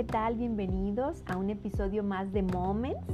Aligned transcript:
¿qué 0.00 0.04
tal? 0.04 0.36
Bienvenidos 0.36 1.22
a 1.26 1.36
un 1.36 1.50
episodio 1.50 2.02
más 2.02 2.32
de 2.32 2.40
Moments, 2.40 3.04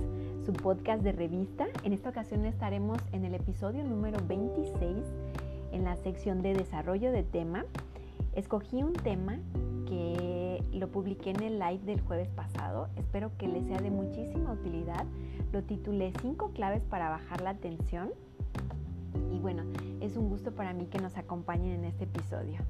su 0.45 0.53
podcast 0.53 1.03
de 1.03 1.11
revista. 1.11 1.67
En 1.83 1.93
esta 1.93 2.11
ocasión 2.11 2.45
estaremos 2.45 2.99
en 3.11 3.25
el 3.25 3.35
episodio 3.35 3.83
número 3.83 4.21
26 4.29 5.05
en 5.73 5.83
la 5.83 5.97
sección 5.97 6.43
de 6.43 6.55
desarrollo 6.55 7.11
de 7.11 7.25
tema. 7.25 7.65
Escogí 8.37 8.85
un 8.85 8.93
tema 8.93 9.41
que 9.89 10.63
lo 10.73 10.87
publiqué 10.87 11.31
en 11.31 11.43
el 11.43 11.59
live 11.59 11.81
del 11.85 12.01
jueves 12.03 12.29
pasado. 12.29 12.89
Espero 12.95 13.33
que 13.37 13.49
les 13.49 13.67
sea 13.67 13.79
de 13.79 13.91
muchísima 13.91 14.53
utilidad. 14.53 15.07
Lo 15.51 15.65
titulé 15.65 16.13
5 16.23 16.53
claves 16.53 16.85
para 16.85 17.11
bajar 17.11 17.41
la 17.41 17.55
tensión. 17.55 18.13
Y 19.33 19.41
bueno, 19.41 19.65
es 20.01 20.17
un 20.17 20.29
gusto 20.29 20.53
para 20.53 20.73
mí 20.73 20.87
que 20.87 21.01
nos 21.01 21.17
acompañen 21.17 21.81
en 21.81 21.85
este 21.87 22.05
episodio. 22.05 22.61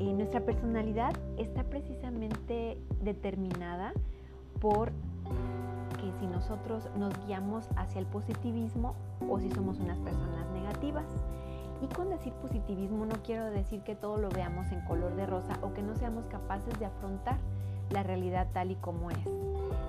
Nuestra 0.00 0.46
personalidad 0.46 1.12
está 1.36 1.64
precisamente 1.64 2.78
determinada 3.02 3.92
por 4.60 4.90
que 6.00 6.12
si 6.18 6.26
nosotros 6.26 6.88
nos 6.96 7.12
guiamos 7.26 7.68
hacia 7.76 8.00
el 8.00 8.06
positivismo 8.06 8.94
o 9.28 9.38
si 9.38 9.50
somos 9.50 9.78
unas 9.78 9.98
personas 9.98 10.48
negativas. 10.52 11.04
Y 11.82 11.92
con 11.94 12.08
decir 12.10 12.32
positivismo 12.34 13.04
no 13.04 13.16
quiero 13.24 13.50
decir 13.50 13.82
que 13.82 13.94
todo 13.94 14.16
lo 14.16 14.28
veamos 14.30 14.70
en 14.72 14.80
color 14.82 15.14
de 15.16 15.26
rosa 15.26 15.58
o 15.62 15.74
que 15.74 15.82
no 15.82 15.94
seamos 15.96 16.24
capaces 16.26 16.78
de 16.78 16.86
afrontar 16.86 17.38
la 17.90 18.02
realidad 18.02 18.46
tal 18.52 18.70
y 18.70 18.76
como 18.76 19.10
es. 19.10 19.26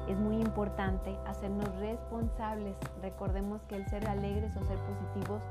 Es 0.09 0.19
muy 0.19 0.35
importante 0.41 1.15
hacernos 1.25 1.73
responsables. 1.77 2.75
Recordemos 3.01 3.61
que 3.63 3.75
el 3.75 3.85
ser 3.87 4.07
alegres 4.07 4.55
o 4.57 4.63
ser 4.65 4.77
positivos 4.79 5.41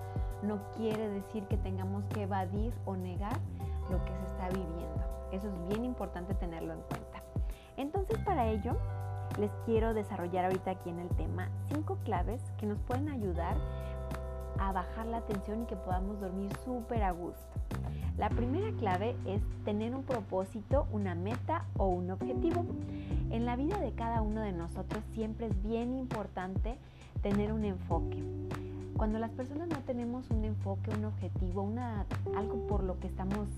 no 0.42 0.58
quiere 0.76 1.08
decir 1.08 1.44
que 1.44 1.56
tengamos 1.56 2.04
que 2.06 2.22
evadir 2.22 2.74
o 2.84 2.96
negar 2.96 3.38
lo 3.92 4.04
que 4.04 4.12
se 4.14 4.24
está 4.24 4.48
viviendo. 4.48 5.28
Eso 5.30 5.48
es 5.48 5.68
bien 5.68 5.84
importante 5.84 6.34
tenerlo 6.34 6.72
en 6.72 6.80
cuenta. 6.80 7.22
Entonces 7.76 8.18
para 8.24 8.48
ello 8.48 8.76
les 9.38 9.50
quiero 9.64 9.94
desarrollar 9.94 10.46
ahorita 10.46 10.72
aquí 10.72 10.90
en 10.90 10.98
el 10.98 11.08
tema 11.10 11.48
cinco 11.68 11.98
claves 12.04 12.42
que 12.58 12.66
nos 12.66 12.78
pueden 12.80 13.08
ayudar 13.08 13.56
a 14.58 14.72
bajar 14.72 15.06
la 15.06 15.22
tensión 15.22 15.62
y 15.62 15.66
que 15.66 15.76
podamos 15.76 16.20
dormir 16.20 16.50
súper 16.64 17.02
a 17.02 17.12
gusto. 17.12 17.40
La 18.18 18.28
primera 18.28 18.70
clave 18.78 19.16
es 19.26 19.42
tener 19.64 19.94
un 19.94 20.04
propósito, 20.04 20.86
una 20.92 21.14
meta 21.14 21.64
o 21.78 21.86
un 21.86 22.10
objetivo. 22.10 22.64
En 23.30 23.46
la 23.46 23.56
vida 23.56 23.78
de 23.78 23.92
cada 23.92 24.20
uno 24.20 24.42
de 24.42 24.52
nosotros 24.52 25.02
siempre 25.14 25.46
es 25.46 25.62
bien 25.62 25.96
importante 25.96 26.76
tener 27.22 27.52
un 27.52 27.64
enfoque. 27.64 28.22
Cuando 28.96 29.18
las 29.18 29.30
personas 29.30 29.68
no 29.68 29.78
tenemos 29.78 30.30
un 30.30 30.44
enfoque, 30.44 30.90
un 30.90 31.06
objetivo, 31.06 31.62
una, 31.62 32.04
algo 32.36 32.66
por 32.66 32.84
lo 32.84 33.00
que 33.00 33.06
estamos 33.06 33.48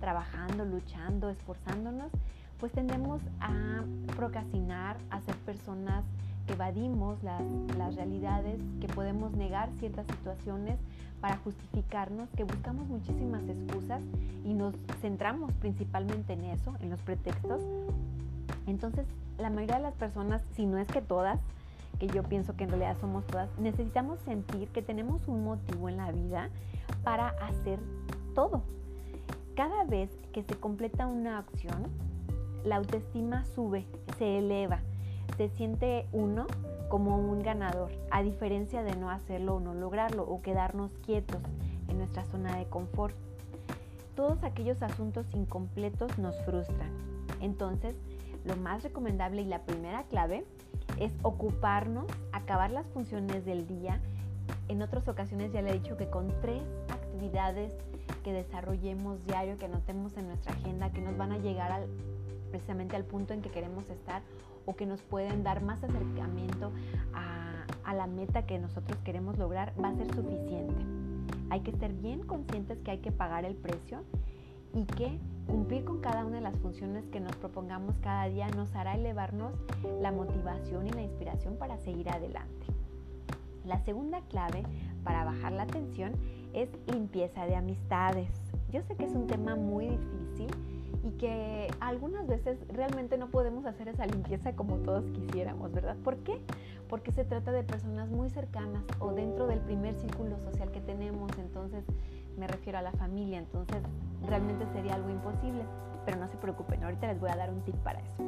trabajando, 0.00 0.64
luchando, 0.64 1.30
esforzándonos, 1.30 2.10
pues 2.58 2.72
tendemos 2.72 3.20
a 3.40 3.82
procrastinar, 4.16 4.96
a 5.10 5.20
ser 5.20 5.34
personas 5.36 6.04
que 6.46 6.54
evadimos 6.54 7.22
las, 7.22 7.42
las 7.76 7.94
realidades, 7.94 8.60
que 8.80 8.88
podemos 8.88 9.32
negar 9.32 9.70
ciertas 9.78 10.06
situaciones 10.06 10.78
para 11.20 11.36
justificarnos, 11.38 12.28
que 12.36 12.44
buscamos 12.44 12.88
muchísimas 12.88 13.42
excusas 13.44 14.02
y 14.44 14.54
nos 14.54 14.74
centramos 15.00 15.52
principalmente 15.54 16.32
en 16.32 16.44
eso, 16.46 16.74
en 16.80 16.90
los 16.90 17.00
pretextos. 17.00 17.62
Entonces, 18.66 19.06
la 19.38 19.50
mayoría 19.50 19.76
de 19.76 19.82
las 19.82 19.94
personas, 19.94 20.42
si 20.54 20.66
no 20.66 20.78
es 20.78 20.88
que 20.88 21.02
todas, 21.02 21.38
que 21.98 22.06
yo 22.08 22.22
pienso 22.22 22.56
que 22.56 22.64
en 22.64 22.70
realidad 22.70 22.96
somos 23.00 23.26
todas, 23.26 23.48
necesitamos 23.58 24.18
sentir 24.20 24.68
que 24.68 24.82
tenemos 24.82 25.20
un 25.26 25.44
motivo 25.44 25.88
en 25.88 25.98
la 25.98 26.10
vida 26.12 26.48
para 27.04 27.28
hacer 27.28 27.78
todo, 28.34 28.62
cada 29.54 29.84
vez 29.84 30.10
que 30.32 30.42
se 30.42 30.54
completa 30.54 31.06
una 31.06 31.38
acción, 31.38 31.86
la 32.64 32.76
autoestima 32.76 33.44
sube, 33.44 33.86
se 34.18 34.38
eleva, 34.38 34.80
se 35.36 35.48
siente 35.48 36.06
uno 36.12 36.46
como 36.88 37.16
un 37.16 37.42
ganador, 37.42 37.90
a 38.10 38.22
diferencia 38.22 38.82
de 38.82 38.96
no 38.96 39.10
hacerlo 39.10 39.56
o 39.56 39.60
no 39.60 39.74
lograrlo 39.74 40.24
o 40.24 40.42
quedarnos 40.42 40.92
quietos 40.98 41.40
en 41.88 41.98
nuestra 41.98 42.24
zona 42.26 42.56
de 42.56 42.66
confort. 42.66 43.14
Todos 44.14 44.42
aquellos 44.44 44.82
asuntos 44.82 45.26
incompletos 45.32 46.18
nos 46.18 46.36
frustran. 46.44 46.90
Entonces, 47.40 47.94
lo 48.44 48.56
más 48.56 48.82
recomendable 48.82 49.42
y 49.42 49.46
la 49.46 49.62
primera 49.62 50.04
clave 50.04 50.44
es 50.98 51.12
ocuparnos, 51.22 52.06
acabar 52.32 52.70
las 52.70 52.86
funciones 52.88 53.44
del 53.44 53.66
día. 53.66 54.00
En 54.68 54.82
otras 54.82 55.08
ocasiones 55.08 55.52
ya 55.52 55.62
le 55.62 55.70
he 55.70 55.74
dicho 55.74 55.96
que 55.96 56.08
con 56.08 56.28
tres 56.40 56.62
actividades 56.88 57.72
que 58.20 58.32
desarrollemos 58.32 59.24
diario, 59.26 59.58
que 59.58 59.66
anotemos 59.66 60.16
en 60.16 60.28
nuestra 60.28 60.52
agenda, 60.52 60.90
que 60.90 61.00
nos 61.00 61.16
van 61.16 61.32
a 61.32 61.38
llegar 61.38 61.72
al, 61.72 61.86
precisamente 62.50 62.96
al 62.96 63.04
punto 63.04 63.32
en 63.32 63.42
que 63.42 63.50
queremos 63.50 63.88
estar 63.88 64.22
o 64.66 64.76
que 64.76 64.86
nos 64.86 65.00
pueden 65.02 65.42
dar 65.42 65.62
más 65.62 65.82
acercamiento 65.82 66.72
a, 67.14 67.36
la 67.94 68.06
meta 68.06 68.46
que 68.46 68.56
nosotros 68.60 68.96
queremos 69.00 69.36
lograr, 69.36 69.72
va 69.82 69.88
a 69.88 69.94
ser 69.96 70.14
suficiente. 70.14 70.80
Hay 71.50 71.60
que 71.62 71.72
estar 71.72 71.92
bien 71.92 72.20
conscientes 72.20 72.78
que 72.84 72.92
hay 72.92 72.98
que 72.98 73.10
pagar 73.10 73.44
el 73.44 73.56
precio 73.56 74.04
y 74.72 74.84
que 74.84 75.18
cumplir 75.48 75.84
con 75.84 76.00
cada 76.00 76.24
una 76.24 76.36
de 76.36 76.42
las 76.42 76.56
funciones 76.60 77.04
que 77.08 77.18
nos 77.18 77.34
propongamos 77.34 77.98
cada 77.98 78.28
día 78.28 78.46
nos 78.50 78.72
hará 78.76 78.94
elevarnos 78.94 79.54
la 80.00 80.12
motivación 80.12 80.86
y 80.86 80.90
la 80.90 81.02
inspiración 81.02 81.56
para 81.56 81.78
seguir 81.78 82.08
adelante. 82.10 82.66
La 83.64 83.80
segunda 83.84 84.20
clave 84.28 84.62
para 85.02 85.24
bajar 85.24 85.50
la 85.50 85.66
tensión 85.66 86.12
es 86.52 86.68
limpieza 86.86 87.46
de 87.46 87.56
amistades. 87.56 88.30
Yo 88.70 88.82
sé 88.82 88.94
que 88.96 89.04
es 89.04 89.12
un 89.12 89.26
tema 89.26 89.56
muy 89.56 89.88
difícil 89.88 90.48
y 91.02 91.10
que 91.12 91.68
algunas 91.80 92.26
veces 92.26 92.58
realmente 92.68 93.16
no 93.16 93.28
podemos 93.28 93.64
hacer 93.64 93.88
esa 93.88 94.06
limpieza 94.06 94.54
como 94.54 94.76
todos 94.78 95.04
quisiéramos, 95.10 95.72
¿verdad? 95.72 95.96
¿Por 96.04 96.16
qué? 96.18 96.40
Porque 96.88 97.12
se 97.12 97.24
trata 97.24 97.52
de 97.52 97.62
personas 97.62 98.08
muy 98.10 98.28
cercanas 98.30 98.84
o 98.98 99.12
dentro 99.12 99.46
del 99.46 99.60
primer 99.60 99.94
círculo 99.94 100.38
social 100.38 100.70
que 100.70 100.80
tenemos, 100.80 101.30
entonces 101.38 101.84
me 102.36 102.46
refiero 102.46 102.78
a 102.78 102.82
la 102.82 102.92
familia, 102.92 103.38
entonces 103.38 103.82
realmente 104.26 104.66
sería 104.72 104.94
algo 104.94 105.10
imposible, 105.10 105.64
pero 106.04 106.18
no 106.18 106.28
se 106.28 106.36
preocupen, 106.36 106.82
ahorita 106.84 107.06
les 107.06 107.20
voy 107.20 107.30
a 107.30 107.36
dar 107.36 107.50
un 107.50 107.60
tip 107.62 107.76
para 107.76 108.00
eso. 108.00 108.22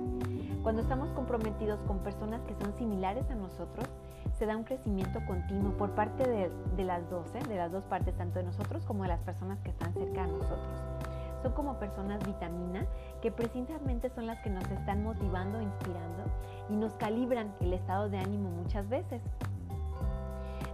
Cuando 0.63 0.83
estamos 0.83 1.11
comprometidos 1.11 1.81
con 1.83 1.99
personas 1.99 2.41
que 2.43 2.55
son 2.55 2.73
similares 2.75 3.29
a 3.31 3.35
nosotros, 3.35 3.87
se 4.39 4.47
da 4.47 4.57
un 4.57 4.65
crecimiento 4.65 5.25
continuo 5.27 5.73
por 5.73 5.91
parte 5.91 6.29
de, 6.29 6.85
las 6.85 7.09
dos, 7.11 7.33
de 7.33 7.57
las 7.57 7.71
dos 7.71 7.85
partes, 7.85 8.17
tanto 8.17 8.39
de 8.39 8.45
nosotros 8.45 8.85
como 8.85 9.03
de 9.03 9.11
las 9.11 9.21
personas 9.21 9.61
que 9.61 9.71
están 9.71 9.93
cerca 9.95 10.27
de 10.27 10.33
nosotros. 10.33 10.83
Son 11.43 11.53
como 11.53 11.79
personas 11.79 12.25
vitamina 12.25 12.87
que 13.21 13.33
precisamente 13.33 14.11
son 14.11 14.27
las 14.27 14.41
que 14.41 14.51
nos 14.51 14.65
están 14.71 15.03
motivando, 15.03 15.61
inspirando 15.61 16.25
y 16.69 16.77
nos 16.77 16.95
calibran 16.95 17.53
el 17.61 17.73
estado 17.73 18.09
de 18.09 18.19
ánimo 18.19 18.51
muchas 18.51 18.89
veces. 18.89 19.23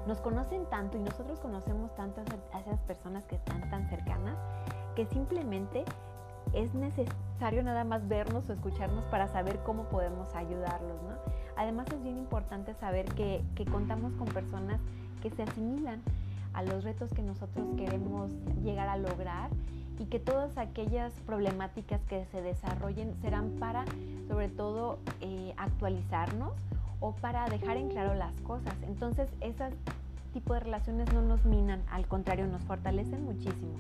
Nos 0.07 0.21
conocen 0.21 0.67
tanto 0.67 0.97
y 0.97 1.01
nosotros 1.01 1.39
conocemos 1.39 1.95
tanto 1.95 2.23
a 2.53 2.61
esas 2.61 2.81
personas 2.81 3.25
que 3.27 3.37
están 3.37 3.69
tan 3.71 3.89
cercanas 3.89 4.37
que 4.95 5.07
simplemente 5.07 5.85
es 6.53 6.75
necesario 7.39 7.63
nada 7.63 7.85
más 7.85 8.09
vernos 8.09 8.49
o 8.49 8.53
escucharnos 8.53 9.05
para 9.05 9.29
saber 9.29 9.61
cómo 9.65 9.85
podemos 9.85 10.35
ayudarlos, 10.35 11.01
¿no? 11.05 11.15
Además 11.57 11.87
es 11.95 12.03
bien 12.03 12.19
importante 12.19 12.75
saber 12.75 13.05
que, 13.15 13.45
que 13.55 13.65
contamos 13.65 14.13
con 14.15 14.27
personas 14.27 14.81
que 15.23 15.31
se 15.31 15.45
asimilan 15.45 16.03
a 16.53 16.65
los 16.65 16.83
retos 16.83 17.13
que 17.13 17.23
nosotros 17.23 17.65
queremos 17.77 18.33
llegar 18.65 18.89
a 18.89 18.97
lograr 18.97 19.51
y 20.01 20.07
que 20.07 20.19
todas 20.19 20.59
aquellas 20.59 21.13
problemáticas 21.27 22.01
que 22.09 22.25
se 22.33 22.43
desarrollen 22.43 23.15
serán 23.23 23.51
para, 23.61 23.85
sobre 24.27 24.49
todo, 24.49 24.99
eh, 25.21 25.55
actualizarnos 25.59 26.55
o 26.99 27.13
para 27.13 27.49
dejar 27.49 27.77
en 27.77 27.89
claro 27.89 28.15
las 28.15 28.35
cosas. 28.41 28.75
Entonces, 28.89 29.31
ese 29.41 29.71
tipo 30.33 30.55
de 30.55 30.61
relaciones 30.61 31.13
no 31.15 31.23
nos 31.23 31.45
minan, 31.45 31.85
al 31.93 32.05
contrario, 32.09 32.49
nos 32.49 32.63
fortalecen 32.63 33.25
muchísimo 33.25 33.75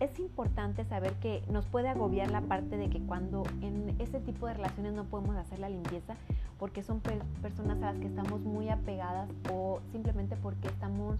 es 0.00 0.18
importante 0.18 0.84
saber 0.84 1.14
que 1.14 1.42
nos 1.48 1.66
puede 1.66 1.88
agobiar 1.88 2.30
la 2.30 2.42
parte 2.42 2.76
de 2.76 2.90
que 2.90 3.00
cuando 3.00 3.44
en 3.62 3.96
ese 3.98 4.20
tipo 4.20 4.46
de 4.46 4.54
relaciones 4.54 4.92
no 4.92 5.04
podemos 5.04 5.36
hacer 5.36 5.58
la 5.58 5.68
limpieza 5.68 6.14
porque 6.58 6.82
son 6.82 7.00
personas 7.00 7.82
a 7.82 7.92
las 7.92 7.96
que 7.96 8.06
estamos 8.06 8.40
muy 8.40 8.68
apegadas 8.68 9.28
o 9.50 9.80
simplemente 9.92 10.36
porque 10.36 10.68
estamos, 10.68 11.18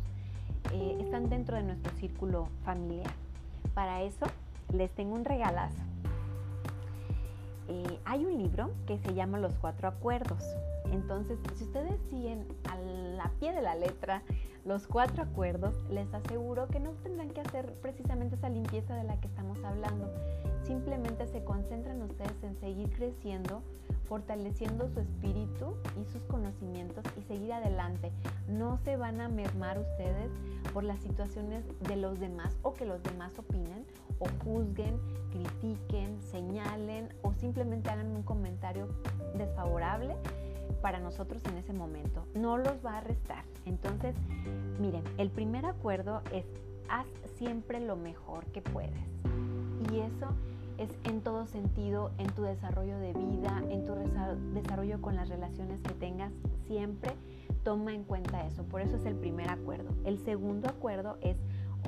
eh, 0.72 0.98
están 1.00 1.28
dentro 1.28 1.56
de 1.56 1.62
nuestro 1.62 1.92
círculo 1.96 2.48
familiar. 2.64 3.10
Para 3.74 4.02
eso 4.02 4.26
les 4.72 4.90
tengo 4.92 5.14
un 5.14 5.24
regalazo. 5.24 5.82
Eh, 7.68 7.98
hay 8.04 8.24
un 8.24 8.38
libro 8.38 8.70
que 8.86 8.98
se 8.98 9.14
llama 9.14 9.38
Los 9.38 9.54
Cuatro 9.54 9.88
Acuerdos. 9.88 10.42
Entonces, 10.92 11.38
si 11.56 11.64
ustedes 11.64 11.98
siguen 12.10 12.46
a 12.70 12.76
la 12.76 13.30
pie 13.40 13.52
de 13.52 13.62
la 13.62 13.74
letra 13.74 14.22
los 14.66 14.88
cuatro 14.88 15.22
acuerdos, 15.22 15.74
les 15.88 16.12
aseguro 16.12 16.66
que 16.66 16.80
no 16.80 16.90
tendrán 17.02 17.30
que 17.30 17.40
hacer 17.40 17.72
precisamente 17.80 18.34
esa 18.34 18.48
limpieza 18.48 18.96
de 18.96 19.04
la 19.04 19.20
que 19.20 19.28
estamos 19.28 19.62
hablando. 19.64 20.12
Simplemente 20.64 21.28
se 21.28 21.44
concentran 21.44 22.02
ustedes 22.02 22.42
en 22.42 22.56
seguir 22.58 22.90
creciendo 22.90 23.62
fortaleciendo 24.06 24.88
su 24.88 25.00
espíritu 25.00 25.76
y 26.00 26.04
sus 26.10 26.22
conocimientos 26.24 27.04
y 27.18 27.22
seguir 27.22 27.52
adelante. 27.52 28.12
No 28.48 28.78
se 28.78 28.96
van 28.96 29.20
a 29.20 29.28
mermar 29.28 29.78
ustedes 29.78 30.30
por 30.72 30.84
las 30.84 31.00
situaciones 31.00 31.64
de 31.80 31.96
los 31.96 32.18
demás 32.18 32.56
o 32.62 32.72
que 32.74 32.86
los 32.86 33.02
demás 33.02 33.38
opinen 33.38 33.84
o 34.18 34.26
juzguen, 34.44 34.98
critiquen, 35.30 36.20
señalen 36.22 37.12
o 37.22 37.32
simplemente 37.34 37.90
hagan 37.90 38.14
un 38.14 38.22
comentario 38.22 38.88
desfavorable 39.34 40.16
para 40.86 41.00
nosotros 41.00 41.42
en 41.46 41.56
ese 41.56 41.72
momento. 41.72 42.24
No 42.32 42.58
los 42.58 42.74
va 42.86 42.98
a 42.98 43.00
restar. 43.00 43.42
Entonces, 43.64 44.14
miren, 44.78 45.02
el 45.18 45.30
primer 45.30 45.66
acuerdo 45.66 46.22
es 46.32 46.44
haz 46.88 47.08
siempre 47.38 47.80
lo 47.80 47.96
mejor 47.96 48.44
que 48.52 48.62
puedes. 48.62 48.92
Y 49.90 49.98
eso 49.98 50.28
es 50.78 50.88
en 51.02 51.22
todo 51.22 51.48
sentido, 51.48 52.12
en 52.18 52.28
tu 52.28 52.42
desarrollo 52.42 53.00
de 53.00 53.14
vida, 53.14 53.64
en 53.68 53.84
tu 53.84 53.96
desarrollo 54.54 55.02
con 55.02 55.16
las 55.16 55.28
relaciones 55.28 55.80
que 55.82 55.94
tengas, 55.94 56.32
siempre 56.68 57.16
toma 57.64 57.92
en 57.92 58.04
cuenta 58.04 58.46
eso. 58.46 58.62
Por 58.62 58.80
eso 58.80 58.94
es 58.94 59.06
el 59.06 59.16
primer 59.16 59.50
acuerdo. 59.50 59.90
El 60.04 60.20
segundo 60.20 60.68
acuerdo 60.68 61.18
es 61.20 61.36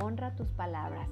honra 0.03 0.35
tus 0.35 0.49
palabras. 0.49 1.09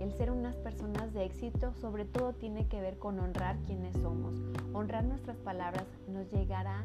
El 0.00 0.12
ser 0.12 0.30
unas 0.30 0.56
personas 0.56 1.12
de 1.14 1.24
éxito 1.24 1.72
sobre 1.80 2.04
todo 2.04 2.32
tiene 2.32 2.66
que 2.66 2.80
ver 2.80 2.98
con 2.98 3.18
honrar 3.18 3.56
quienes 3.66 3.94
somos. 3.96 4.34
Honrar 4.72 5.04
nuestras 5.04 5.36
palabras 5.38 5.86
nos 6.08 6.30
llegará 6.30 6.84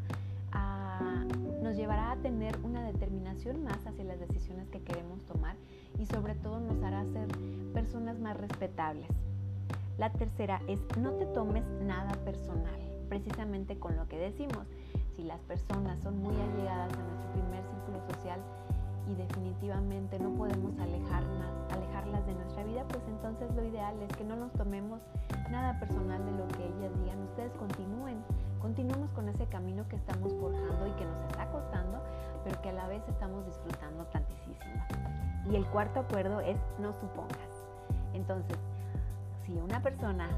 nos 1.62 1.76
llevará 1.76 2.12
a 2.12 2.16
tener 2.18 2.58
una 2.64 2.84
determinación 2.86 3.64
más 3.64 3.86
hacia 3.86 4.04
las 4.04 4.20
decisiones 4.20 4.68
que 4.70 4.82
queremos 4.82 5.24
tomar 5.26 5.56
y 6.00 6.06
sobre 6.06 6.36
todo 6.36 6.60
nos 6.60 6.84
hará 6.84 7.06
ser 7.06 7.28
personas 7.74 8.20
más 8.20 8.36
respetables. 8.36 9.08
La 9.98 10.12
tercera 10.12 10.62
es 10.68 10.80
no 10.98 11.12
te 11.12 11.26
tomes 11.28 11.66
nada 11.86 12.12
personal, 12.26 12.80
precisamente 13.08 13.78
con 13.78 13.96
lo 13.96 14.08
que 14.08 14.18
decimos. 14.18 14.68
Si 15.16 15.24
las 15.24 15.40
personas 15.42 16.02
son 16.02 16.18
muy 16.22 16.36
allegadas 16.36 16.92
a 16.94 17.04
nuestro 17.04 17.32
primer 17.34 17.64
círculo 17.64 18.02
social 18.10 18.40
y 19.08 19.16
definitivamente 19.16 20.20
no 20.20 20.32
podemos 20.32 20.78
alejarlas, 20.80 21.52
de 22.26 22.34
nuestra 22.34 22.64
vida, 22.64 22.84
pues 22.90 23.02
entonces 23.08 23.54
lo 23.56 23.64
ideal 23.64 23.96
es 24.02 24.16
que 24.18 24.24
no 24.24 24.36
nos 24.36 24.52
tomemos 24.54 25.00
nada 25.50 25.80
personal 25.80 26.24
de 26.26 26.32
lo 26.32 26.48
que 26.50 26.66
ellas 26.66 26.92
digan. 27.00 27.22
Ustedes 27.24 27.54
continúen, 27.54 28.22
continuemos 28.60 29.10
con 29.12 29.30
ese 29.30 29.46
camino 29.46 29.88
que 29.88 29.96
estamos 29.96 30.34
forjando 30.34 30.88
y 30.88 30.92
que 30.92 31.06
nos 31.06 31.22
está 31.30 31.50
costando, 31.52 32.02
pero 32.44 32.62
que 32.62 32.70
a 32.70 32.74
la 32.74 32.88
vez 32.88 33.02
estamos 33.08 33.46
disfrutando 33.46 34.06
tantísimo. 34.08 34.56
Y 35.50 35.56
el 35.56 35.66
cuarto 35.68 36.02
acuerdo 36.02 36.42
es 36.42 36.58
no 36.80 36.94
supongas. 36.94 37.66
Entonces, 38.14 38.58
si 39.46 39.54
una 39.54 39.82
persona 39.82 40.30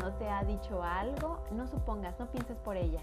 no 0.00 0.12
te 0.14 0.28
ha 0.28 0.44
dicho 0.44 0.82
algo, 0.82 1.40
no 1.52 1.66
supongas, 1.66 2.18
no 2.18 2.26
pienses 2.26 2.58
por 2.58 2.76
ella. 2.76 3.00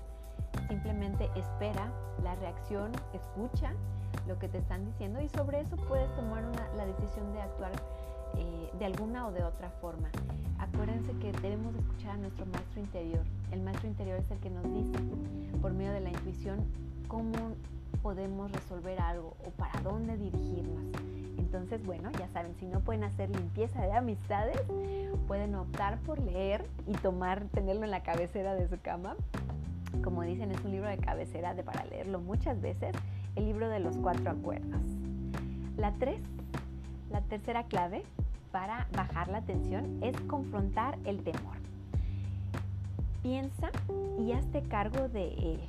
Simplemente 0.68 1.30
espera 1.36 1.92
la 2.24 2.36
reacción, 2.36 2.92
escucha 3.14 3.74
lo 4.28 4.40
que 4.40 4.48
te 4.48 4.58
están 4.58 4.86
diciendo 4.86 5.22
y 5.22 5.30
sobre 5.30 5.62
eso 5.62 5.78
puedes 5.78 6.14
tomar 6.16 6.44
la 6.76 6.86
decisión 6.86 7.32
de 7.34 7.42
actuar 7.42 7.72
eh, 8.38 8.70
de 8.78 8.86
alguna 8.86 9.28
o 9.28 9.32
de 9.32 9.44
otra 9.44 9.70
forma. 9.82 10.10
Acuérdense 10.58 11.12
que 11.20 11.32
debemos 11.34 11.76
escuchar 11.76 12.12
a 12.12 12.18
nuestro 12.18 12.46
maestro 12.48 12.80
interior. 12.82 13.24
El 13.52 13.62
maestro 13.62 13.88
interior 13.88 14.20
es 14.20 14.32
el 14.32 14.40
que 14.40 14.50
nos 14.50 14.64
dice 14.74 15.00
por 15.62 15.74
medio 15.74 15.92
de 15.92 16.02
la 16.02 16.10
intuición 16.10 16.66
cómo 17.08 17.56
podemos 18.02 18.52
resolver 18.52 19.00
algo 19.00 19.36
o 19.46 19.50
para 19.52 19.80
dónde 19.82 20.18
dirigirnos. 20.18 20.84
Entonces, 21.38 21.86
bueno, 21.86 22.12
ya 22.20 22.28
saben, 22.30 22.54
si 22.60 22.66
no 22.66 22.82
pueden 22.82 23.04
hacer 23.04 23.30
limpieza 23.30 23.82
de 23.82 23.94
amistades, 23.94 24.60
pueden 25.28 25.56
optar 25.56 26.00
por 26.00 26.20
leer 26.20 26.66
y 26.86 26.94
tomar, 26.94 27.46
tenerlo 27.46 27.84
en 27.86 27.92
la 27.92 28.04
cabecera 28.04 28.56
de 28.56 28.68
su 28.68 28.80
cama. 28.82 29.16
Como 30.04 30.24
dicen, 30.24 30.52
es 30.52 30.64
un 30.64 30.72
libro 30.72 30.90
de 30.90 30.98
cabecera 30.98 31.54
de, 31.54 31.64
para 31.64 31.86
leerlo 31.86 32.20
muchas 32.20 32.62
veces, 32.62 32.96
el 33.36 33.46
libro 33.46 33.70
de 33.70 33.80
los 33.80 33.98
cuatro 33.98 34.32
acuerdos. 34.32 34.82
La 35.78 35.92
tres, 35.94 36.20
la 37.12 37.22
tercera 37.22 37.64
clave 37.64 38.04
para 38.52 38.88
bajar 38.96 39.28
la 39.28 39.42
tensión 39.42 40.02
es 40.02 40.16
confrontar 40.22 40.98
el 41.04 41.24
temor. 41.24 41.58
Piensa 43.22 43.72
y 44.20 44.32
hazte 44.32 44.62
cargo 44.64 45.10
de 45.10 45.34
él. 45.34 45.60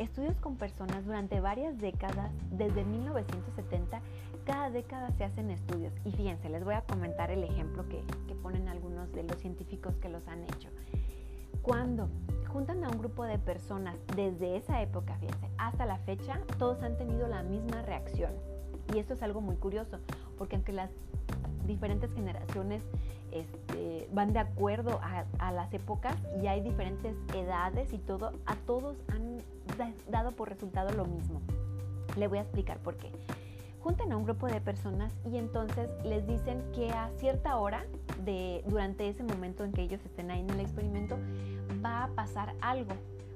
Estudios 0.00 0.34
con 0.40 0.56
personas 0.56 1.04
durante 1.04 1.40
varias 1.40 1.78
décadas, 1.78 2.32
desde 2.50 2.84
1970, 2.84 4.00
cada 4.44 4.70
década 4.70 5.12
se 5.12 5.24
hacen 5.24 5.50
estudios. 5.50 5.92
Y 6.04 6.10
fíjense, 6.12 6.48
les 6.48 6.64
voy 6.64 6.74
a 6.74 6.80
comentar 6.80 7.30
el 7.30 7.44
ejemplo 7.44 7.86
que, 7.88 8.02
ponen 8.42 8.68
algunos 8.68 9.12
de 9.12 9.22
los 9.22 9.36
científicos 9.36 9.94
que 9.96 10.08
los 10.08 10.26
han 10.26 10.42
hecho. 10.44 10.70
Cuando 11.60 12.08
juntan 12.52 12.84
a 12.84 12.88
un 12.88 12.98
grupo 12.98 13.24
de 13.24 13.38
personas 13.38 13.96
desde 14.14 14.56
esa 14.56 14.82
época, 14.82 15.16
fíjense, 15.16 15.48
hasta 15.56 15.86
la 15.86 15.98
fecha, 15.98 16.40
todos 16.58 16.82
han 16.82 16.96
tenido 16.96 17.28
la 17.28 17.42
misma 17.42 17.82
reacción. 17.82 18.32
Y 18.92 18.98
esto 18.98 19.14
es 19.14 19.22
algo 19.22 19.40
muy 19.40 19.56
curioso, 19.56 19.98
porque 20.36 20.56
aunque 20.56 20.72
las 20.72 20.90
diferentes 21.66 22.12
generaciones 22.12 22.82
este, 23.30 24.08
van 24.12 24.32
de 24.32 24.40
acuerdo 24.40 25.00
a, 25.02 25.24
a, 25.38 25.52
las 25.52 25.72
épocas 25.72 26.16
y 26.42 26.48
hay 26.48 26.60
diferentes 26.60 27.14
edades 27.34 27.92
y 27.92 27.98
todo, 27.98 28.32
a 28.46 28.56
todos 28.56 28.96
han 29.08 29.38
dado 30.08 30.32
por 30.32 30.48
resultado 30.48 30.90
lo 30.90 31.04
mismo. 31.04 31.40
Le 32.16 32.26
voy 32.26 32.38
a 32.38 32.42
explicar 32.42 32.78
por 32.78 32.96
qué 32.96 33.12
junten 33.80 34.12
a 34.12 34.16
un 34.16 34.24
grupo 34.24 34.46
de 34.46 34.60
personas 34.60 35.12
y 35.30 35.38
entonces 35.38 35.88
les 36.04 36.26
dicen 36.26 36.62
que 36.74 36.90
a 36.90 37.10
cierta 37.16 37.56
hora 37.56 37.84
de, 38.24 38.62
durante 38.66 39.08
ese 39.08 39.22
momento 39.22 39.64
en 39.64 39.72
que 39.72 39.82
ellos 39.82 40.00
estén 40.04 40.30
ahí 40.30 40.40
en 40.40 40.50
el 40.50 40.60
experimento 40.60 41.18
va 41.84 42.04
a 42.04 42.08
pasar 42.08 42.54
algo. 42.60 42.94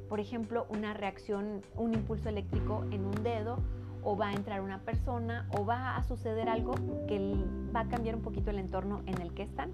Por 0.09 0.21
ejemplo, 0.21 0.67
una 0.69 0.95
reacción, 0.95 1.63
un 1.77 1.95
impulso 1.95 2.29
eléctrico 2.29 2.85
en 2.91 3.05
un 3.05 3.23
dedo 3.23 3.59
o 4.03 4.17
va 4.17 4.29
a 4.29 4.33
entrar 4.35 4.61
una 4.61 4.81
persona 4.81 5.49
o 5.51 5.65
va 5.65 5.97
a 5.97 6.05
suceder 6.05 6.49
algo 6.49 6.75
que 7.09 7.35
va 7.75 7.81
a 7.81 7.89
cambiar 7.89 8.15
un 8.15 8.23
poquito 8.23 8.51
el 8.51 8.59
entorno 8.59 9.03
en 9.07 9.21
el 9.21 9.33
que 9.33 9.43
están. 9.43 9.71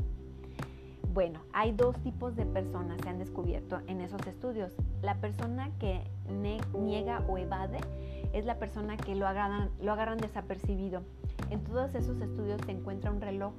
Bueno, 1.12 1.40
hay 1.52 1.72
dos 1.72 1.96
tipos 2.04 2.36
de 2.36 2.46
personas 2.46 3.00
se 3.02 3.08
han 3.08 3.18
descubierto 3.18 3.80
en 3.88 4.00
esos 4.00 4.24
estudios. 4.28 4.72
La 5.02 5.16
persona 5.16 5.70
que 5.80 6.04
niega 6.78 7.24
o 7.26 7.36
evade 7.36 7.80
es 8.32 8.44
la 8.44 8.60
persona 8.60 8.96
que 8.96 9.16
lo 9.16 9.26
agarran, 9.26 9.70
lo 9.82 9.92
agarran 9.92 10.18
desapercibido. 10.18 11.02
En 11.50 11.64
todos 11.64 11.96
esos 11.96 12.20
estudios 12.20 12.60
se 12.64 12.70
encuentra 12.70 13.10
un 13.10 13.20
reloj. 13.20 13.52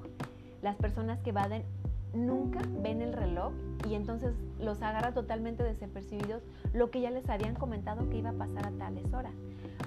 Las 0.62 0.78
personas 0.78 1.20
que 1.20 1.32
evaden 1.32 1.66
nunca 2.14 2.60
ven 2.82 3.02
el 3.02 3.14
reloj 3.14 3.54
y 3.88 3.96
entonces 3.96 4.36
los 4.60 4.82
agarra 4.82 5.14
totalmente 5.14 5.64
desapercibidos 5.64 6.44
lo 6.74 6.92
que 6.92 7.02
ya 7.02 7.12
les 7.12 7.30
habían 7.30 7.56
comentado 7.56 8.10
que 8.10 8.18
iba 8.18 8.32
a 8.32 8.34
pasar 8.34 8.66
a 8.66 8.72
tales 8.72 9.14
horas. 9.14 9.34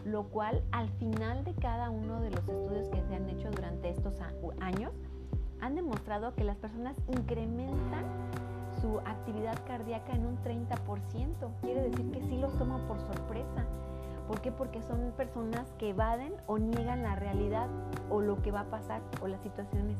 Lo 0.04 0.24
cual 0.24 0.62
al 0.72 0.90
final 0.90 1.44
de 1.44 1.54
cada 1.54 1.90
uno 1.90 2.20
de 2.20 2.30
los 2.30 2.40
estudios 2.40 2.88
que 2.88 3.02
se 3.02 3.14
han 3.14 3.28
hecho 3.28 3.50
durante 3.50 3.90
estos 3.90 4.14
años 4.60 4.92
han 5.60 5.74
demostrado 5.74 6.34
que 6.34 6.44
las 6.44 6.56
personas 6.58 6.96
incrementan 7.08 8.04
su 8.80 8.98
actividad 9.00 9.58
cardíaca 9.66 10.12
en 10.12 10.26
un 10.26 10.36
30%. 10.42 10.76
Quiere 11.62 11.88
decir 11.88 12.10
que 12.10 12.20
sí 12.22 12.36
los 12.36 12.56
toman 12.58 12.86
por 12.86 13.00
sorpresa. 13.00 13.64
¿Por 14.28 14.40
qué? 14.40 14.52
Porque 14.52 14.82
son 14.82 15.12
personas 15.16 15.70
que 15.78 15.90
evaden 15.90 16.34
o 16.46 16.58
niegan 16.58 17.02
la 17.02 17.14
realidad 17.14 17.68
o 18.10 18.20
lo 18.20 18.42
que 18.42 18.50
va 18.50 18.60
a 18.60 18.70
pasar 18.70 19.00
o 19.22 19.28
las 19.28 19.40
situaciones. 19.42 19.96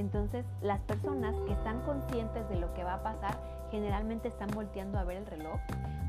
Entonces, 0.00 0.44
las 0.62 0.80
personas 0.80 1.34
que 1.46 1.52
están 1.52 1.80
conscientes 1.82 2.48
de 2.48 2.56
lo 2.56 2.72
que 2.74 2.84
va 2.84 2.94
a 2.94 3.02
pasar 3.02 3.38
generalmente 3.70 4.28
están 4.28 4.50
volteando 4.50 4.98
a 4.98 5.04
ver 5.04 5.18
el 5.18 5.26
reloj 5.26 5.60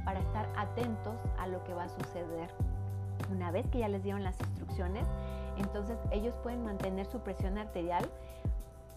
para 0.06 0.20
estar 0.20 0.48
atentos 0.58 1.16
a 1.38 1.48
lo 1.48 1.64
que 1.64 1.74
va 1.74 1.84
a 1.84 1.90
suceder. 1.90 2.50
Una 3.32 3.52
vez 3.52 3.68
que 3.68 3.80
ya 3.80 3.88
les 3.88 4.02
dieron 4.04 4.24
las 4.24 4.40
instrucciones, 4.40 5.06
entonces 5.58 5.98
ellos 6.12 6.34
pueden 6.42 6.64
mantener 6.64 7.06
su 7.06 7.20
presión 7.20 7.58
arterial 7.58 8.10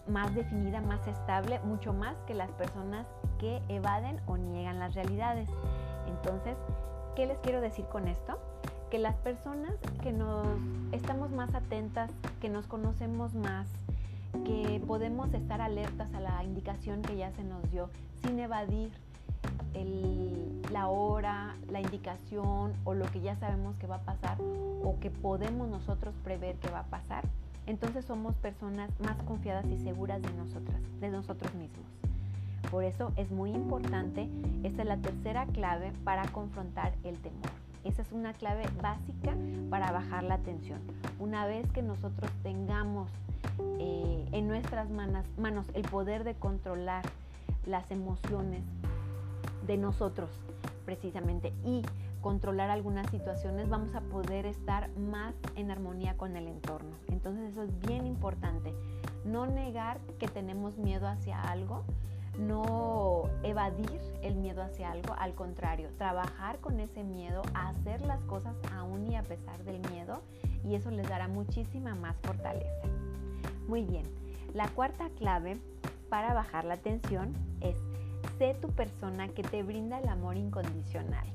más 0.07 0.33
definida, 0.33 0.81
más 0.81 1.05
estable, 1.07 1.59
mucho 1.59 1.93
más 1.93 2.15
que 2.25 2.33
las 2.33 2.51
personas 2.51 3.05
que 3.39 3.61
evaden 3.69 4.19
o 4.27 4.37
niegan 4.37 4.79
las 4.79 4.95
realidades. 4.95 5.49
Entonces, 6.07 6.57
¿Qué 7.15 7.25
les 7.25 7.37
quiero 7.39 7.61
decir 7.61 7.85
con 7.85 8.09
esto? 8.09 8.37
Que 8.91 8.99
las 8.99 9.15
personas 9.15 9.73
que 10.03 10.11
nos 10.11 10.45
estamos 10.91 11.31
más 11.31 11.55
atentas, 11.55 12.11
que 12.41 12.49
nos 12.49 12.67
conocemos 12.67 13.33
más, 13.33 13.67
que 14.43 14.81
podemos 14.85 15.33
estar 15.33 15.61
alertas 15.61 16.13
a 16.13 16.19
la 16.19 16.43
indicación 16.43 17.01
que 17.01 17.17
ya 17.17 17.31
se 17.31 17.43
nos 17.43 17.69
dio 17.71 17.89
sin 18.23 18.39
evadir 18.39 18.91
la 20.71 20.87
hora, 20.87 21.55
la 21.69 21.79
indicación 21.79 22.73
o 22.83 22.93
lo 22.93 23.05
que 23.05 23.21
ya 23.21 23.35
sabemos 23.37 23.75
que 23.77 23.87
va 23.87 23.95
a 23.95 24.01
pasar 24.01 24.37
o 24.41 24.97
que 24.99 25.09
podemos 25.09 25.69
nosotros 25.69 26.13
prever 26.23 26.55
que 26.57 26.69
va 26.69 26.79
a 26.79 26.85
pasar, 26.85 27.23
entonces 27.65 28.05
somos 28.05 28.35
personas 28.35 28.89
más 28.99 29.15
confiadas 29.23 29.65
y 29.67 29.77
seguras 29.77 30.21
de 30.21 30.33
nosotras, 30.33 30.81
de 30.99 31.09
nosotros 31.09 31.53
mismos. 31.55 31.85
Por 32.71 32.83
eso 32.83 33.11
es 33.15 33.31
muy 33.31 33.51
importante, 33.51 34.29
esta 34.63 34.81
es 34.81 34.87
la 34.87 34.97
tercera 34.97 35.45
clave 35.47 35.91
para 36.03 36.27
confrontar 36.27 36.93
el 37.03 37.17
temor. 37.19 37.64
Esa 37.85 38.01
es 38.01 38.11
una 38.11 38.33
clave 38.33 38.65
básica 38.81 39.35
para 39.69 39.91
bajar 39.91 40.23
la 40.23 40.39
tensión. 40.39 40.81
Una 41.19 41.45
vez 41.45 41.71
que 41.71 41.83
nosotros 41.83 42.31
tengamos 42.43 43.09
eh, 43.79 44.27
en 44.31 44.47
nuestras 44.47 44.89
manos, 44.89 45.25
manos 45.37 45.67
el 45.75 45.83
poder 45.83 46.23
de 46.23 46.33
controlar 46.33 47.05
las 47.65 47.89
emociones, 47.91 48.63
de 49.65 49.77
nosotros 49.77 50.29
precisamente 50.85 51.53
y 51.63 51.83
controlar 52.21 52.69
algunas 52.71 53.07
situaciones, 53.11 53.69
vamos 53.69 53.93
a 53.93 54.01
poder 54.01 54.47
estar 54.47 54.89
más 54.97 55.35
en 55.55 55.69
armonía 55.69 56.17
con 56.17 56.35
el 56.35 56.47
entorno. 56.47 56.89
Entonces 57.11 57.51
eso 57.51 57.63
es 57.63 57.79
bien 57.81 58.07
importante. 58.07 58.73
No 59.25 59.45
negar 59.45 59.99
que 60.19 60.27
tenemos 60.27 60.77
miedo 60.77 61.07
hacia 61.07 61.39
algo, 61.41 61.83
no 62.39 63.29
evadir 63.43 63.99
el 64.21 64.35
miedo 64.35 64.61
hacia 64.61 64.91
algo, 64.91 65.13
al 65.17 65.33
contrario, 65.35 65.89
trabajar 65.97 66.59
con 66.59 66.79
ese 66.79 67.03
miedo, 67.03 67.41
hacer 67.53 68.01
las 68.01 68.21
cosas 68.23 68.55
aún 68.73 69.11
y 69.11 69.15
a 69.15 69.23
pesar 69.23 69.63
del 69.63 69.79
miedo 69.91 70.21
y 70.63 70.75
eso 70.75 70.91
les 70.91 71.07
dará 71.07 71.27
muchísima 71.27 71.95
más 71.95 72.15
fortaleza. 72.23 72.87
Muy 73.67 73.83
bien, 73.83 74.03
la 74.53 74.67
cuarta 74.69 75.09
clave 75.17 75.57
para 76.09 76.33
bajar 76.33 76.65
la 76.65 76.77
tensión 76.77 77.33
es 77.61 77.75
sé 78.37 78.55
tu 78.61 78.69
persona 78.69 79.27
que 79.29 79.43
te 79.43 79.63
brinda 79.63 79.99
el 79.99 80.09
amor 80.09 80.37
incondicional. 80.37 81.27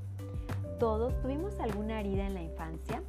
Todos 0.78 1.19
tuvimos 1.21 1.59
alguna 1.61 2.00
herida 2.00 2.26
en 2.26 2.35
la 2.35 2.42
infancia, 2.42 3.02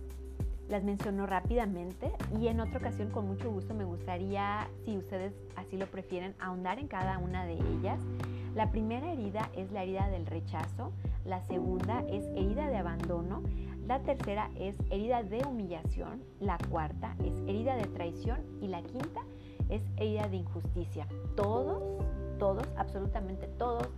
las 0.71 0.83
menciono 0.85 1.27
rápidamente 1.27 2.13
y 2.39 2.47
en 2.47 2.61
otra 2.61 2.77
ocasión 2.77 3.09
con 3.11 3.27
mucho 3.27 3.51
gusto 3.51 3.73
me 3.73 3.83
gustaría, 3.83 4.69
si 4.85 4.97
ustedes 4.97 5.33
así 5.57 5.75
lo 5.75 5.85
prefieren, 5.87 6.33
ahondar 6.39 6.79
en 6.79 6.87
cada 6.87 7.17
una 7.17 7.45
de 7.45 7.55
ellas. 7.55 7.99
La 8.55 8.71
primera 8.71 9.11
herida 9.11 9.49
es 9.53 9.69
la 9.73 9.83
herida 9.83 10.07
del 10.07 10.25
rechazo, 10.25 10.93
la 11.25 11.41
segunda 11.41 12.05
es 12.07 12.23
herida 12.37 12.69
de 12.69 12.77
abandono, 12.77 13.43
la 13.85 13.99
tercera 13.99 14.49
es 14.57 14.77
herida 14.89 15.23
de 15.23 15.43
humillación, 15.45 16.23
la 16.39 16.57
cuarta 16.69 17.15
es 17.19 17.33
herida 17.49 17.75
de 17.75 17.87
traición 17.87 18.39
y 18.61 18.69
la 18.69 18.81
quinta 18.81 19.21
es 19.67 19.81
herida 19.97 20.29
de 20.29 20.37
injusticia. 20.37 21.05
Todos, 21.35 21.83
todos, 22.39 22.65
absolutamente 22.77 23.47
todos 23.57 23.89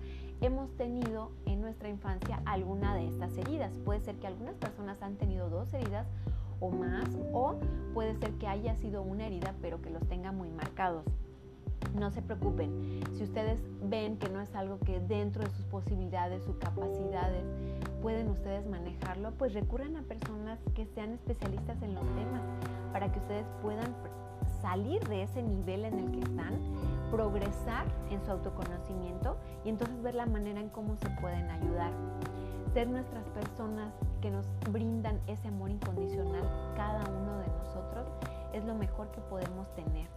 hemos 0.42 0.76
tenido 0.76 1.32
en 1.46 1.62
nuestra 1.62 1.88
infancia 1.88 2.42
alguna 2.46 2.96
de 2.96 3.08
estas 3.08 3.38
heridas. 3.38 3.78
Puede 3.86 4.02
ser 4.02 4.16
que 4.16 4.28
algunas 4.28 4.56
personas 4.56 5.02
han 5.04 5.16
tenido 5.16 5.50
dos 5.50 5.72
heridas 5.74 6.08
o 6.60 6.70
más, 6.70 7.08
o 7.34 7.56
puede 7.94 8.16
ser 8.16 8.32
que 8.34 8.48
haya 8.48 8.76
sido 8.76 9.02
una 9.02 9.28
herida 9.28 9.54
pero 9.62 9.82
que 9.82 9.90
los 9.90 10.06
tenga 10.08 10.32
muy 10.32 10.50
marcados. 10.50 11.06
No 11.96 12.10
se 12.10 12.22
preocupen, 12.22 13.02
si 13.14 13.24
ustedes 13.24 13.62
ven 13.84 14.18
que 14.18 14.30
no 14.30 14.42
es 14.42 14.56
algo 14.56 14.80
que 14.80 15.00
dentro 15.00 15.44
de 15.44 15.52
sus 15.52 15.66
posibilidades, 15.66 16.44
sus 16.44 16.56
capacidades, 16.56 17.44
pueden 18.02 18.30
ustedes 18.30 18.66
manejarlo, 18.68 19.32
pues 19.38 19.54
recurran 19.54 19.96
a 19.96 20.02
personas 20.02 20.60
que 20.74 20.86
sean 20.88 21.14
especialistas 21.14 21.82
en 21.84 21.94
los 21.94 22.04
temas 22.16 22.42
para 22.92 23.12
que 23.12 23.20
ustedes 23.20 23.46
puedan 23.62 23.94
salir 24.62 25.08
de 25.08 25.24
ese 25.24 25.44
nivel 25.44 25.86
en 25.86 26.00
el 26.00 26.12
que 26.12 26.20
están, 26.20 26.54
progresar 27.12 27.86
en 28.10 28.24
su 28.26 28.32
autoconocimiento 28.32 29.38
y 29.64 29.70
entonces 29.70 30.02
ver 30.02 30.16
la 30.16 30.26
manera 30.26 30.60
en 30.60 30.70
cómo 30.70 30.96
se 30.98 31.10
pueden 31.22 31.50
ayudar. 31.50 31.92
Ser 32.74 32.88
nuestras 32.88 33.24
personas 33.26 33.94
que 34.20 34.32
nos 34.32 34.48
brindan 34.72 35.22
ese 35.28 35.48
amor 35.48 35.70
incondicional, 35.70 36.42
cada 36.76 37.04
uno 37.08 37.38
de 37.38 37.48
nosotros, 37.48 38.08
es 38.52 38.66
lo 38.66 38.74
mejor 38.74 39.12
que 39.12 39.22
podemos 39.22 39.72
tener. 39.76 40.08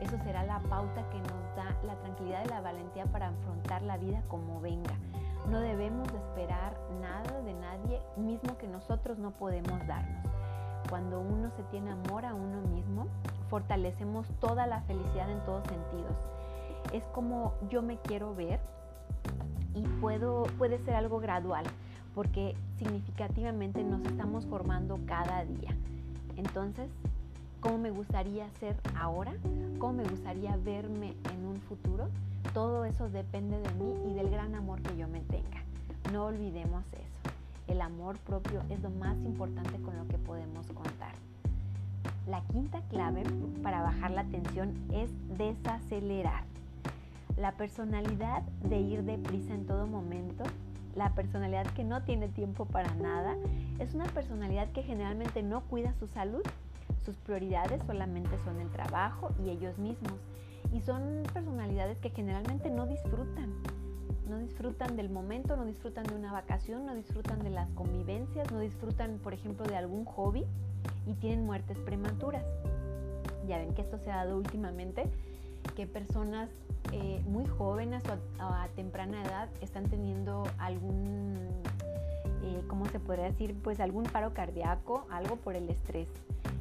Eso 0.00 0.16
será 0.24 0.42
la 0.44 0.58
pauta 0.60 1.06
que 1.10 1.18
nos 1.18 1.56
da 1.56 1.76
la 1.84 1.94
tranquilidad 1.96 2.42
y 2.46 2.48
la 2.48 2.62
valentía 2.62 3.04
para 3.04 3.28
afrontar 3.28 3.82
la 3.82 3.98
vida 3.98 4.22
como 4.28 4.62
venga. 4.62 4.94
No 5.50 5.60
debemos 5.60 6.08
esperar 6.08 6.74
nada 7.02 7.42
de 7.42 7.52
nadie, 7.52 8.00
mismo 8.16 8.56
que 8.56 8.66
nosotros 8.66 9.18
no 9.18 9.32
podemos 9.32 9.86
darnos. 9.86 10.24
Cuando 10.88 11.20
uno 11.20 11.50
se 11.50 11.64
tiene 11.64 11.90
amor 11.90 12.24
a 12.24 12.32
uno 12.32 12.62
mismo, 12.62 13.08
fortalecemos 13.50 14.26
toda 14.40 14.66
la 14.66 14.80
felicidad 14.84 15.30
en 15.30 15.44
todos 15.44 15.66
sentidos. 15.66 16.16
Es 16.94 17.04
como 17.08 17.52
yo 17.68 17.82
me 17.82 17.98
quiero 17.98 18.34
ver 18.34 18.58
y 19.74 19.82
puedo, 20.00 20.44
puede 20.56 20.78
ser 20.78 20.94
algo 20.94 21.20
gradual 21.20 21.66
porque 22.16 22.56
significativamente 22.78 23.84
nos 23.84 24.00
estamos 24.06 24.46
formando 24.46 24.98
cada 25.04 25.44
día. 25.44 25.76
Entonces, 26.38 26.88
¿cómo 27.60 27.76
me 27.76 27.90
gustaría 27.90 28.48
ser 28.58 28.74
ahora? 28.98 29.34
¿Cómo 29.78 30.02
me 30.02 30.04
gustaría 30.04 30.56
verme 30.56 31.14
en 31.30 31.44
un 31.44 31.60
futuro? 31.60 32.08
Todo 32.54 32.86
eso 32.86 33.10
depende 33.10 33.60
de 33.60 33.68
mí 33.74 34.10
y 34.10 34.14
del 34.14 34.30
gran 34.30 34.54
amor 34.54 34.80
que 34.80 34.96
yo 34.96 35.08
me 35.08 35.20
tenga. 35.20 35.62
No 36.10 36.24
olvidemos 36.24 36.86
eso. 36.94 37.34
El 37.68 37.82
amor 37.82 38.16
propio 38.20 38.62
es 38.70 38.80
lo 38.80 38.88
más 38.88 39.18
importante 39.18 39.78
con 39.82 39.94
lo 39.98 40.08
que 40.08 40.16
podemos 40.16 40.66
contar. 40.68 41.12
La 42.26 42.40
quinta 42.50 42.80
clave 42.88 43.24
para 43.62 43.82
bajar 43.82 44.12
la 44.12 44.24
tensión 44.24 44.72
es 44.90 45.10
desacelerar. 45.36 46.44
La 47.36 47.52
personalidad 47.52 48.40
de 48.66 48.80
ir 48.80 49.02
deprisa 49.02 49.52
en 49.52 49.66
todo 49.66 49.86
momento, 49.86 50.44
la 50.96 51.10
personalidad 51.14 51.66
que 51.66 51.84
no 51.84 52.02
tiene 52.02 52.28
tiempo 52.28 52.64
para 52.64 52.94
nada, 52.94 53.36
es 53.78 53.94
una 53.94 54.06
personalidad 54.06 54.72
que 54.72 54.82
generalmente 54.82 55.42
no 55.42 55.60
cuida 55.68 55.92
su 55.94 56.06
salud. 56.08 56.42
Sus 57.04 57.16
prioridades 57.18 57.82
solamente 57.86 58.36
son 58.44 58.60
el 58.60 58.70
trabajo 58.70 59.30
y 59.44 59.50
ellos 59.50 59.78
mismos. 59.78 60.18
Y 60.72 60.80
son 60.80 61.22
personalidades 61.32 61.98
que 61.98 62.10
generalmente 62.10 62.70
no 62.70 62.86
disfrutan. 62.86 63.52
No 64.28 64.38
disfrutan 64.38 64.96
del 64.96 65.10
momento, 65.10 65.56
no 65.56 65.66
disfrutan 65.66 66.04
de 66.04 66.14
una 66.16 66.32
vacación, 66.32 66.86
no 66.86 66.94
disfrutan 66.94 67.38
de 67.40 67.50
las 67.50 67.70
convivencias, 67.72 68.50
no 68.50 68.58
disfrutan, 68.58 69.18
por 69.18 69.34
ejemplo, 69.34 69.66
de 69.66 69.76
algún 69.76 70.04
hobby 70.04 70.44
y 71.06 71.14
tienen 71.14 71.44
muertes 71.44 71.78
prematuras. 71.78 72.44
Ya 73.46 73.58
ven 73.58 73.74
que 73.74 73.82
esto 73.82 73.98
se 73.98 74.10
ha 74.10 74.16
dado 74.16 74.36
últimamente, 74.38 75.04
que 75.76 75.86
personas 75.86 76.48
eh, 76.92 77.22
muy 77.26 77.46
jóvenes 77.46 78.02
o 78.08 78.42
a, 78.42 78.68
temprana 78.76 79.22
edad 79.22 79.48
están 79.60 79.88
teniendo 79.88 80.44
algún, 80.58 81.36
eh, 82.42 82.62
¿cómo 82.68 82.86
se 82.86 83.00
podría 83.00 83.24
decir? 83.24 83.56
Pues 83.62 83.80
algún 83.80 84.04
paro 84.04 84.34
cardíaco, 84.34 85.06
algo 85.10 85.36
por 85.36 85.56
el 85.56 85.68
estrés. 85.68 86.08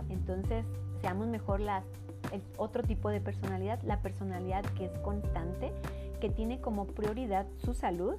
Entonces, 0.09 0.65
seamos 1.01 1.27
mejor 1.27 1.59
las, 1.59 1.83
el 2.31 2.41
otro 2.57 2.83
tipo 2.83 3.09
de 3.09 3.21
personalidad, 3.21 3.81
la 3.83 4.01
personalidad 4.01 4.63
que 4.75 4.85
es 4.85 4.97
constante, 4.99 5.71
que 6.19 6.29
tiene 6.29 6.61
como 6.61 6.87
prioridad 6.87 7.45
su 7.57 7.73
salud, 7.73 8.15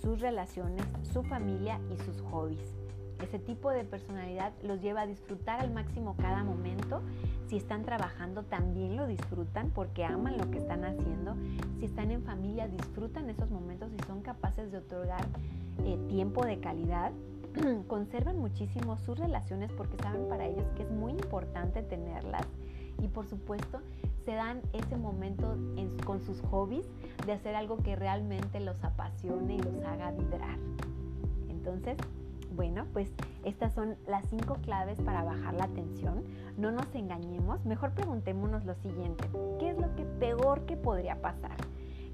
sus 0.00 0.20
relaciones, 0.20 0.84
su 1.12 1.22
familia 1.22 1.80
y 1.92 1.96
sus 2.04 2.20
hobbies. 2.22 2.79
Ese 3.22 3.38
tipo 3.38 3.70
de 3.70 3.84
personalidad 3.84 4.52
los 4.62 4.80
lleva 4.80 5.02
a 5.02 5.06
disfrutar 5.06 5.60
al 5.60 5.72
máximo 5.72 6.16
cada 6.16 6.42
momento. 6.42 7.02
Si 7.48 7.56
están 7.56 7.84
trabajando, 7.84 8.44
también 8.44 8.96
lo 8.96 9.06
disfrutan 9.06 9.70
porque 9.70 10.04
aman 10.04 10.38
lo 10.38 10.50
que 10.50 10.58
están 10.58 10.84
haciendo. 10.84 11.34
Si 11.78 11.86
están 11.86 12.10
en 12.10 12.22
familia, 12.22 12.68
disfrutan 12.68 13.28
esos 13.28 13.50
momentos 13.50 13.90
y 13.92 14.06
son 14.06 14.22
capaces 14.22 14.70
de 14.72 14.78
otorgar 14.78 15.26
eh, 15.84 15.98
tiempo 16.08 16.44
de 16.44 16.60
calidad. 16.60 17.12
Conservan 17.88 18.38
muchísimo 18.38 18.96
sus 18.98 19.18
relaciones 19.18 19.70
porque 19.72 19.96
saben 20.02 20.28
para 20.28 20.46
ellos 20.46 20.64
que 20.76 20.84
es 20.84 20.90
muy 20.90 21.12
importante 21.12 21.82
tenerlas. 21.82 22.46
Y 23.02 23.08
por 23.08 23.26
supuesto, 23.26 23.80
se 24.24 24.34
dan 24.34 24.60
ese 24.72 24.96
momento 24.96 25.56
con 26.04 26.20
sus 26.20 26.40
hobbies 26.42 26.86
de 27.26 27.32
hacer 27.32 27.54
algo 27.54 27.78
que 27.78 27.96
realmente 27.96 28.60
los 28.60 28.82
apasione 28.84 29.56
y 29.56 29.58
los 29.58 29.82
haga 29.84 30.12
vibrar. 30.12 30.58
Entonces, 31.48 31.96
bueno, 32.54 32.86
pues 32.92 33.10
estas 33.44 33.72
son 33.72 33.96
las 34.06 34.24
cinco 34.26 34.56
claves 34.62 35.00
para 35.00 35.24
bajar 35.24 35.54
la 35.54 35.68
tensión. 35.68 36.24
No 36.56 36.70
nos 36.70 36.94
engañemos, 36.94 37.64
mejor 37.64 37.92
preguntémonos 37.92 38.64
lo 38.64 38.74
siguiente, 38.74 39.28
¿qué 39.58 39.70
es 39.70 39.78
lo 39.78 39.88
peor 40.18 40.66
que 40.66 40.76
podría 40.76 41.20
pasar? 41.20 41.56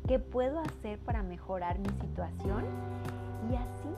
¿Qué 0.06 0.18
puedo 0.18 0.60
hacer 0.60 0.98
para 1.00 1.22
mejorar 1.22 1.78
mi 1.78 1.88
situación? 2.00 2.64
Y 3.50 3.56
así, 3.56 3.88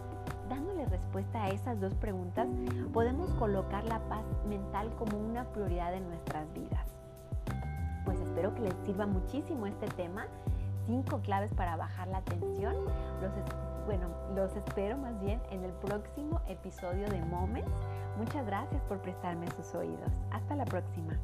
dándole 0.48 0.86
respuesta 0.86 1.44
a 1.44 1.48
esas 1.50 1.80
dos 1.80 1.94
preguntas, 1.94 2.48
podemos 2.92 3.30
colocar 3.34 3.84
la 3.84 4.00
paz 4.08 4.24
mental 4.48 4.90
como 4.98 5.18
una 5.18 5.44
prioridad 5.52 5.92
en 5.94 6.08
nuestras 6.08 6.50
vidas. 6.54 6.86
Pues 8.04 8.18
espero 8.20 8.54
que 8.54 8.62
les 8.62 8.74
sirva 8.86 9.06
muchísimo 9.06 9.66
este 9.66 9.86
tema, 9.88 10.26
cinco 10.86 11.20
claves 11.20 11.52
para 11.52 11.76
bajar 11.76 12.08
la 12.08 12.22
tensión. 12.22 12.74
Los 13.20 13.36
bueno, 13.88 14.08
los 14.34 14.54
espero 14.54 14.98
más 14.98 15.18
bien 15.18 15.40
en 15.50 15.64
el 15.64 15.72
próximo 15.72 16.42
episodio 16.46 17.08
de 17.08 17.22
Moments. 17.22 17.72
Muchas 18.18 18.44
gracias 18.44 18.82
por 18.82 19.00
prestarme 19.00 19.46
sus 19.52 19.74
oídos. 19.74 20.12
Hasta 20.30 20.56
la 20.56 20.66
próxima. 20.66 21.18